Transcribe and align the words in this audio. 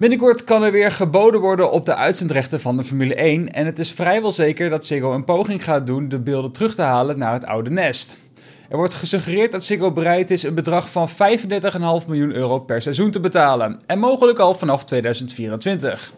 Binnenkort 0.00 0.44
kan 0.44 0.62
er 0.62 0.72
weer 0.72 0.90
geboden 0.90 1.40
worden 1.40 1.70
op 1.70 1.84
de 1.84 1.94
uitzendrechten 1.94 2.60
van 2.60 2.76
de 2.76 2.84
Formule 2.84 3.14
1 3.14 3.52
en 3.52 3.66
het 3.66 3.78
is 3.78 3.92
vrijwel 3.92 4.32
zeker 4.32 4.70
dat 4.70 4.86
Ziggo 4.86 5.14
een 5.14 5.24
poging 5.24 5.64
gaat 5.64 5.86
doen 5.86 6.08
de 6.08 6.18
beelden 6.18 6.52
terug 6.52 6.74
te 6.74 6.82
halen 6.82 7.18
naar 7.18 7.32
het 7.32 7.46
oude 7.46 7.70
nest. 7.70 8.18
Er 8.68 8.76
wordt 8.76 8.94
gesuggereerd 8.94 9.52
dat 9.52 9.64
Ziggo 9.64 9.92
bereid 9.92 10.30
is 10.30 10.42
een 10.42 10.54
bedrag 10.54 10.90
van 10.90 11.08
35,5 11.08 11.16
miljoen 12.06 12.34
euro 12.34 12.58
per 12.58 12.82
seizoen 12.82 13.10
te 13.10 13.20
betalen 13.20 13.80
en 13.86 13.98
mogelijk 13.98 14.38
al 14.38 14.54
vanaf 14.54 14.84
2024. 14.84 16.12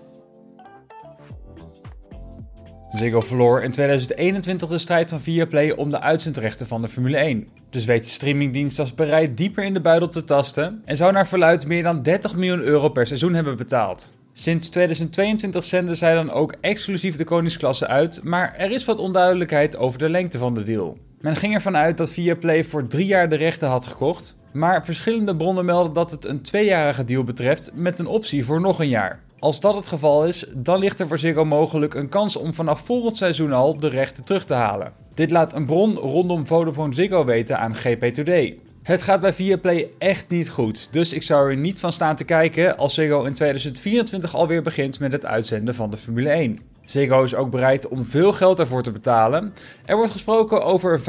Ziggo 2.93 3.21
verloor 3.21 3.63
in 3.63 3.71
2021 3.71 4.69
de 4.69 4.79
strijd 4.79 5.11
van 5.11 5.21
Viaplay 5.21 5.71
om 5.71 5.91
de 5.91 6.01
uitzendrechten 6.01 6.67
van 6.67 6.83
de 6.83 6.89
Formule 6.89 7.17
1. 7.17 7.49
Dus 7.71 7.85
weet 7.85 8.05
de 8.05 8.11
streamingdienst 8.11 8.79
als 8.79 8.95
bereid 8.95 9.37
dieper 9.37 9.65
in 9.65 9.75
de 9.75 9.81
buidel 9.81 10.09
te 10.09 10.25
tasten 10.25 10.83
en 10.85 10.97
zou 10.97 11.13
naar 11.13 11.27
verluid 11.27 11.67
meer 11.67 11.83
dan 11.83 12.03
30 12.03 12.35
miljoen 12.35 12.61
euro 12.61 12.89
per 12.89 13.07
seizoen 13.07 13.35
hebben 13.35 13.57
betaald. 13.57 14.11
Sinds 14.33 14.69
2022 14.69 15.65
zenden 15.65 15.97
zij 15.97 16.15
dan 16.15 16.31
ook 16.31 16.55
exclusief 16.61 17.17
de 17.17 17.25
koningsklasse 17.25 17.87
uit, 17.87 18.21
maar 18.23 18.55
er 18.57 18.71
is 18.71 18.85
wat 18.85 18.99
onduidelijkheid 18.99 19.77
over 19.77 19.99
de 19.99 20.09
lengte 20.09 20.39
van 20.39 20.55
de 20.55 20.63
deal. 20.63 20.99
Men 21.21 21.37
ging 21.37 21.55
ervan 21.55 21.77
uit 21.77 21.97
dat 21.97 22.13
Viaplay 22.13 22.65
voor 22.65 22.87
drie 22.87 23.07
jaar 23.07 23.29
de 23.29 23.37
rechten 23.37 23.69
had 23.69 23.87
gekocht, 23.87 24.37
maar 24.53 24.85
verschillende 24.85 25.37
bronnen 25.37 25.65
melden 25.65 25.93
dat 25.93 26.11
het 26.11 26.25
een 26.25 26.43
tweejarige 26.43 27.05
deal 27.05 27.25
betreft 27.25 27.71
met 27.75 27.99
een 27.99 28.07
optie 28.07 28.45
voor 28.45 28.61
nog 28.61 28.81
een 28.81 28.89
jaar. 28.89 29.21
Als 29.43 29.61
dat 29.61 29.75
het 29.75 29.87
geval 29.87 30.27
is, 30.27 30.45
dan 30.57 30.79
ligt 30.79 31.01
er 31.01 31.07
voor 31.07 31.19
Ziggo 31.19 31.45
mogelijk 31.45 31.95
een 31.95 32.09
kans 32.09 32.37
om 32.37 32.55
vanaf 32.55 32.81
volgend 32.81 33.17
seizoen 33.17 33.53
al 33.53 33.77
de 33.77 33.89
rechten 33.89 34.25
terug 34.25 34.45
te 34.45 34.55
halen. 34.55 34.93
Dit 35.15 35.31
laat 35.31 35.53
een 35.53 35.67
bron 35.67 35.95
rondom 35.95 36.47
Vodafone 36.47 36.95
Ziggo 36.95 37.25
weten 37.25 37.59
aan 37.59 37.75
GP 37.75 38.05
Today. 38.05 38.59
Het 38.83 39.03
gaat 39.03 39.21
bij 39.21 39.33
Viaplay 39.33 39.91
echt 39.99 40.29
niet 40.29 40.51
goed, 40.51 40.93
dus 40.93 41.13
ik 41.13 41.23
zou 41.23 41.51
er 41.51 41.57
niet 41.57 41.81
van 41.81 41.93
staan 41.93 42.17
te 42.17 42.25
kijken 42.25 42.77
als 42.77 42.95
Ziggo 42.95 43.25
in 43.25 43.33
2024 43.33 44.35
alweer 44.35 44.63
begint 44.63 45.01
met 45.01 45.13
het 45.13 45.27
uitzenden 45.27 45.75
van 45.75 45.91
de 45.91 45.97
Formule 45.97 46.29
1. 46.29 46.59
Ziggo 46.83 47.25
is 47.25 47.35
ook 47.35 47.51
bereid 47.51 47.89
om 47.89 48.05
veel 48.05 48.33
geld 48.33 48.59
ervoor 48.59 48.83
te 48.83 48.93
betalen. 48.93 49.55
Er 49.85 49.97
wordt 49.97 50.13
gesproken 50.13 50.65
over 50.65 51.01
35,5 51.01 51.05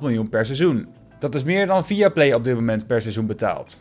miljoen 0.00 0.28
per 0.28 0.44
seizoen. 0.44 0.88
Dat 1.18 1.34
is 1.34 1.44
meer 1.44 1.66
dan 1.66 1.86
Viaplay 1.86 2.32
op 2.32 2.44
dit 2.44 2.54
moment 2.54 2.86
per 2.86 3.00
seizoen 3.00 3.26
betaalt. 3.26 3.80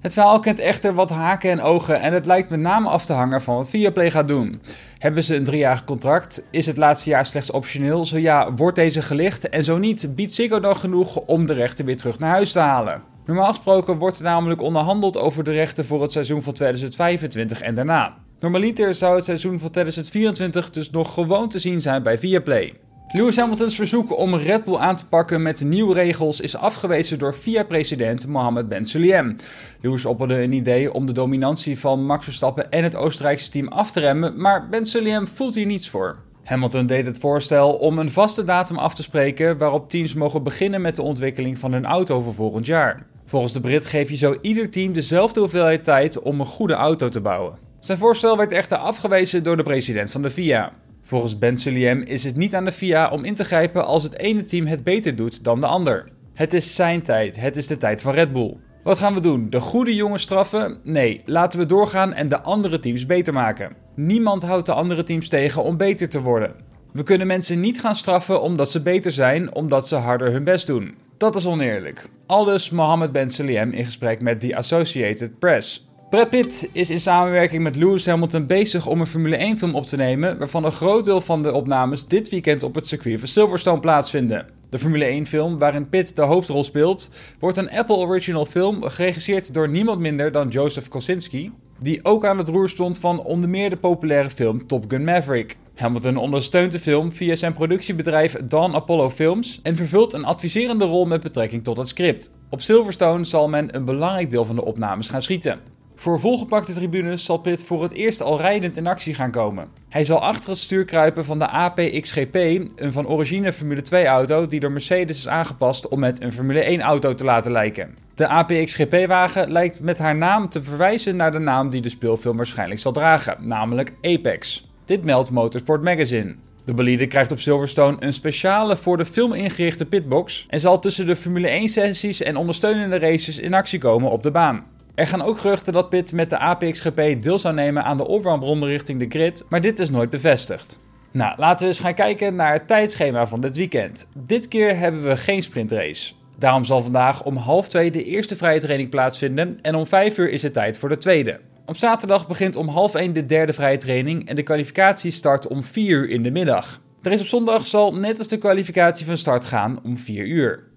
Het 0.00 0.12
verhaal 0.12 0.40
kent 0.40 0.58
echter 0.58 0.94
wat 0.94 1.10
haken 1.10 1.50
en 1.50 1.60
ogen 1.60 2.00
en 2.00 2.12
het 2.12 2.26
lijkt 2.26 2.50
met 2.50 2.60
name 2.60 2.88
af 2.88 3.04
te 3.04 3.12
hangen 3.12 3.42
van 3.42 3.54
wat 3.54 3.70
Viaplay 3.70 4.10
gaat 4.10 4.28
doen. 4.28 4.60
Hebben 4.98 5.24
ze 5.24 5.36
een 5.36 5.44
driejarig 5.44 5.84
contract? 5.84 6.46
Is 6.50 6.66
het 6.66 6.76
laatste 6.76 7.10
jaar 7.10 7.26
slechts 7.26 7.50
optioneel? 7.50 8.04
Zo 8.04 8.18
ja, 8.18 8.52
wordt 8.52 8.76
deze 8.76 9.02
gelicht? 9.02 9.48
En 9.48 9.64
zo 9.64 9.78
niet, 9.78 10.12
biedt 10.14 10.32
Ziggo 10.32 10.60
dan 10.60 10.76
genoeg 10.76 11.16
om 11.16 11.46
de 11.46 11.52
rechten 11.52 11.84
weer 11.84 11.96
terug 11.96 12.18
naar 12.18 12.30
huis 12.30 12.52
te 12.52 12.58
halen? 12.58 13.02
Normaal 13.26 13.48
gesproken 13.50 13.98
wordt 13.98 14.18
er 14.18 14.24
namelijk 14.24 14.62
onderhandeld 14.62 15.18
over 15.18 15.44
de 15.44 15.52
rechten 15.52 15.86
voor 15.86 16.02
het 16.02 16.12
seizoen 16.12 16.42
van 16.42 16.52
2025 16.52 17.60
en 17.60 17.74
daarna. 17.74 18.16
Normaliter 18.38 18.94
zou 18.94 19.14
het 19.14 19.24
seizoen 19.24 19.58
van 19.58 19.70
2024 19.70 20.70
dus 20.70 20.90
nog 20.90 21.14
gewoon 21.14 21.48
te 21.48 21.58
zien 21.58 21.80
zijn 21.80 22.02
bij 22.02 22.18
Viaplay. 22.18 22.74
Lewis 23.12 23.36
Hamilton's 23.36 23.74
verzoek 23.74 24.18
om 24.18 24.34
Red 24.34 24.64
Bull 24.64 24.76
aan 24.76 24.96
te 24.96 25.08
pakken 25.08 25.42
met 25.42 25.64
nieuwe 25.64 25.94
regels 25.94 26.40
is 26.40 26.56
afgewezen 26.56 27.18
door 27.18 27.34
FIA-president 27.34 28.26
Mohammed 28.26 28.68
Ben 28.68 28.84
Sulayem. 28.84 29.36
Lewis 29.80 30.04
opperde 30.04 30.42
een 30.42 30.52
idee 30.52 30.92
om 30.92 31.06
de 31.06 31.12
dominantie 31.12 31.78
van 31.78 32.04
Max 32.04 32.24
Verstappen 32.24 32.70
en 32.70 32.82
het 32.82 32.96
Oostenrijkse 32.96 33.50
team 33.50 33.68
af 33.68 33.90
te 33.90 34.00
remmen, 34.00 34.40
maar 34.40 34.68
Ben 34.68 34.84
Sulayem 34.84 35.28
voelt 35.28 35.54
hier 35.54 35.66
niets 35.66 35.88
voor. 35.88 36.18
Hamilton 36.44 36.86
deed 36.86 37.06
het 37.06 37.18
voorstel 37.18 37.72
om 37.72 37.98
een 37.98 38.10
vaste 38.10 38.44
datum 38.44 38.78
af 38.78 38.94
te 38.94 39.02
spreken 39.02 39.58
waarop 39.58 39.90
teams 39.90 40.14
mogen 40.14 40.42
beginnen 40.42 40.80
met 40.80 40.96
de 40.96 41.02
ontwikkeling 41.02 41.58
van 41.58 41.72
hun 41.72 41.84
auto 41.84 42.20
voor 42.20 42.34
volgend 42.34 42.66
jaar. 42.66 43.06
Volgens 43.26 43.52
de 43.52 43.60
Brit 43.60 43.86
geef 43.86 44.10
je 44.10 44.16
zo 44.16 44.36
ieder 44.40 44.70
team 44.70 44.92
dezelfde 44.92 45.40
hoeveelheid 45.40 45.84
tijd 45.84 46.22
om 46.22 46.40
een 46.40 46.46
goede 46.46 46.74
auto 46.74 47.08
te 47.08 47.20
bouwen. 47.20 47.58
Zijn 47.80 47.98
voorstel 47.98 48.36
werd 48.36 48.52
echter 48.52 48.78
afgewezen 48.78 49.42
door 49.42 49.56
de 49.56 49.62
president 49.62 50.10
van 50.10 50.22
de 50.22 50.30
FIA. 50.30 50.72
Volgens 51.10 51.38
Ben 51.38 52.06
is 52.06 52.24
het 52.24 52.36
niet 52.36 52.54
aan 52.54 52.64
de 52.64 52.72
FIA 52.72 53.08
om 53.08 53.24
in 53.24 53.34
te 53.34 53.44
grijpen 53.44 53.86
als 53.86 54.02
het 54.02 54.18
ene 54.18 54.42
team 54.42 54.66
het 54.66 54.84
beter 54.84 55.16
doet 55.16 55.44
dan 55.44 55.60
de 55.60 55.66
ander. 55.66 56.08
Het 56.34 56.52
is 56.52 56.74
zijn 56.74 57.02
tijd, 57.02 57.40
het 57.40 57.56
is 57.56 57.66
de 57.66 57.76
tijd 57.76 58.02
van 58.02 58.14
Red 58.14 58.32
Bull. 58.32 58.56
Wat 58.82 58.98
gaan 58.98 59.14
we 59.14 59.20
doen? 59.20 59.46
De 59.48 59.60
goede 59.60 59.94
jongens 59.94 60.22
straffen? 60.22 60.78
Nee, 60.82 61.20
laten 61.24 61.58
we 61.58 61.66
doorgaan 61.66 62.12
en 62.12 62.28
de 62.28 62.40
andere 62.40 62.78
teams 62.78 63.06
beter 63.06 63.32
maken. 63.32 63.76
Niemand 63.94 64.42
houdt 64.42 64.66
de 64.66 64.72
andere 64.72 65.02
teams 65.02 65.28
tegen 65.28 65.62
om 65.62 65.76
beter 65.76 66.08
te 66.08 66.20
worden. 66.20 66.54
We 66.92 67.02
kunnen 67.02 67.26
mensen 67.26 67.60
niet 67.60 67.80
gaan 67.80 67.96
straffen 67.96 68.42
omdat 68.42 68.70
ze 68.70 68.82
beter 68.82 69.12
zijn, 69.12 69.54
omdat 69.54 69.88
ze 69.88 69.96
harder 69.96 70.32
hun 70.32 70.44
best 70.44 70.66
doen. 70.66 70.94
Dat 71.16 71.36
is 71.36 71.46
oneerlijk. 71.46 72.04
Aldus 72.26 72.70
Mohammed 72.70 73.12
Ben 73.12 73.30
in 73.72 73.84
gesprek 73.84 74.22
met 74.22 74.40
The 74.40 74.56
Associated 74.56 75.38
Press. 75.38 75.89
Brad 76.10 76.30
Pitt 76.30 76.68
is 76.72 76.90
in 76.90 77.00
samenwerking 77.00 77.62
met 77.62 77.76
Lewis 77.76 78.06
Hamilton 78.06 78.46
bezig 78.46 78.86
om 78.86 79.00
een 79.00 79.06
Formule 79.06 79.54
1-film 79.54 79.74
op 79.74 79.86
te 79.86 79.96
nemen, 79.96 80.38
waarvan 80.38 80.64
een 80.64 80.72
groot 80.72 81.04
deel 81.04 81.20
van 81.20 81.42
de 81.42 81.52
opnames 81.52 82.06
dit 82.06 82.28
weekend 82.28 82.62
op 82.62 82.74
het 82.74 82.86
circuit 82.86 83.18
van 83.18 83.28
Silverstone 83.28 83.80
plaatsvinden. 83.80 84.46
De 84.70 84.78
Formule 84.78 85.24
1-film, 85.24 85.58
waarin 85.58 85.88
Pitt 85.88 86.16
de 86.16 86.22
hoofdrol 86.22 86.64
speelt, 86.64 87.10
wordt 87.38 87.56
een 87.56 87.70
Apple 87.70 87.96
Original 87.96 88.46
film 88.46 88.82
geregisseerd 88.82 89.54
door 89.54 89.68
niemand 89.68 89.98
minder 89.98 90.32
dan 90.32 90.48
Joseph 90.48 90.88
Kosinski, 90.88 91.52
die 91.78 92.04
ook 92.04 92.26
aan 92.26 92.38
het 92.38 92.48
roer 92.48 92.68
stond 92.68 92.98
van 92.98 93.20
onder 93.24 93.48
meer 93.48 93.70
de 93.70 93.76
populaire 93.76 94.30
film 94.30 94.66
Top 94.66 94.84
Gun 94.88 95.04
Maverick. 95.04 95.56
Hamilton 95.74 96.16
ondersteunt 96.16 96.72
de 96.72 96.78
film 96.78 97.12
via 97.12 97.34
zijn 97.34 97.54
productiebedrijf 97.54 98.36
Dawn 98.44 98.74
Apollo 98.74 99.10
Films 99.10 99.60
en 99.62 99.76
vervult 99.76 100.12
een 100.12 100.24
adviserende 100.24 100.84
rol 100.84 101.04
met 101.04 101.22
betrekking 101.22 101.64
tot 101.64 101.76
het 101.76 101.88
script. 101.88 102.34
Op 102.48 102.60
Silverstone 102.60 103.24
zal 103.24 103.48
men 103.48 103.76
een 103.76 103.84
belangrijk 103.84 104.30
deel 104.30 104.44
van 104.44 104.56
de 104.56 104.64
opnames 104.64 105.08
gaan 105.08 105.22
schieten. 105.22 105.69
Voor 106.00 106.20
volgepakte 106.20 106.72
tribunes 106.72 107.24
zal 107.24 107.38
Pitt 107.38 107.64
voor 107.64 107.82
het 107.82 107.92
eerst 107.92 108.22
al 108.22 108.40
rijdend 108.40 108.76
in 108.76 108.86
actie 108.86 109.14
gaan 109.14 109.30
komen. 109.30 109.68
Hij 109.88 110.04
zal 110.04 110.22
achter 110.22 110.50
het 110.50 110.58
stuur 110.58 110.84
kruipen 110.84 111.24
van 111.24 111.38
de 111.38 111.48
APXGP, 111.48 112.34
een 112.34 112.92
van 112.92 113.06
origine 113.06 113.52
Formule 113.52 113.82
2 113.82 114.06
auto 114.06 114.46
die 114.46 114.60
door 114.60 114.72
Mercedes 114.72 115.18
is 115.18 115.28
aangepast 115.28 115.88
om 115.88 116.02
het 116.02 116.22
een 116.22 116.32
Formule 116.32 116.60
1 116.60 116.80
auto 116.80 117.14
te 117.14 117.24
laten 117.24 117.52
lijken. 117.52 117.96
De 118.14 118.28
APXGP-wagen 118.28 119.52
lijkt 119.52 119.80
met 119.80 119.98
haar 119.98 120.16
naam 120.16 120.48
te 120.48 120.62
verwijzen 120.62 121.16
naar 121.16 121.32
de 121.32 121.38
naam 121.38 121.70
die 121.70 121.80
de 121.80 121.88
speelfilm 121.88 122.36
waarschijnlijk 122.36 122.80
zal 122.80 122.92
dragen, 122.92 123.36
namelijk 123.40 123.92
Apex. 124.02 124.68
Dit 124.84 125.04
meldt 125.04 125.30
Motorsport 125.30 125.82
Magazine. 125.82 126.34
De 126.64 126.74
bolide 126.74 127.06
krijgt 127.06 127.32
op 127.32 127.40
Silverstone 127.40 127.96
een 128.00 128.12
speciale 128.12 128.76
voor 128.76 128.96
de 128.96 129.06
film 129.06 129.32
ingerichte 129.32 129.86
pitbox 129.86 130.46
en 130.48 130.60
zal 130.60 130.78
tussen 130.78 131.06
de 131.06 131.16
Formule 131.16 131.48
1 131.48 131.68
sessies 131.68 132.22
en 132.22 132.36
ondersteunende 132.36 132.98
races 132.98 133.38
in 133.38 133.54
actie 133.54 133.78
komen 133.78 134.10
op 134.10 134.22
de 134.22 134.30
baan. 134.30 134.78
Er 135.00 135.06
gaan 135.06 135.22
ook 135.22 135.38
geruchten 135.38 135.72
dat 135.72 135.88
Pitt 135.88 136.12
met 136.12 136.30
de 136.30 136.38
APXGP 136.38 137.22
deel 137.22 137.38
zou 137.38 137.54
nemen 137.54 137.84
aan 137.84 137.96
de 137.96 138.06
allround 138.06 138.64
richting 138.64 138.98
de 138.98 139.06
grid, 139.08 139.44
maar 139.48 139.60
dit 139.60 139.78
is 139.78 139.90
nooit 139.90 140.10
bevestigd. 140.10 140.78
Nou, 141.10 141.34
laten 141.36 141.58
we 141.58 141.66
eens 141.66 141.80
gaan 141.80 141.94
kijken 141.94 142.34
naar 142.34 142.52
het 142.52 142.66
tijdschema 142.66 143.26
van 143.26 143.40
dit 143.40 143.56
weekend. 143.56 144.08
Dit 144.14 144.48
keer 144.48 144.78
hebben 144.78 145.02
we 145.02 145.16
geen 145.16 145.42
sprintrace. 145.42 146.12
Daarom 146.38 146.64
zal 146.64 146.82
vandaag 146.82 147.24
om 147.24 147.36
half 147.36 147.68
twee 147.68 147.90
de 147.90 148.04
eerste 148.04 148.36
vrije 148.36 148.60
training 148.60 148.90
plaatsvinden 148.90 149.58
en 149.62 149.74
om 149.74 149.86
vijf 149.86 150.18
uur 150.18 150.30
is 150.30 150.42
het 150.42 150.52
tijd 150.52 150.78
voor 150.78 150.88
de 150.88 150.98
tweede. 150.98 151.40
Op 151.66 151.76
zaterdag 151.76 152.28
begint 152.28 152.56
om 152.56 152.68
half 152.68 152.94
één 152.94 153.12
de 153.12 153.26
derde 153.26 153.52
vrije 153.52 153.76
training 153.76 154.28
en 154.28 154.36
de 154.36 154.42
kwalificatie 154.42 155.10
start 155.10 155.46
om 155.46 155.62
4 155.62 155.98
uur 155.98 156.08
in 156.08 156.22
de 156.22 156.30
middag. 156.30 156.80
Er 157.02 157.12
is 157.12 157.20
op 157.20 157.26
zondag 157.26 157.66
zal 157.66 157.94
net 157.94 158.18
als 158.18 158.28
de 158.28 158.38
kwalificatie 158.38 159.06
van 159.06 159.16
start 159.16 159.44
gaan 159.44 159.80
om 159.82 159.96
4 159.96 160.26
uur. 160.26 160.69